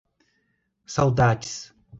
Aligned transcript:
Saudades 0.87 1.75